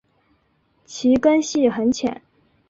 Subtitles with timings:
[0.87, 2.23] 其根系很浅。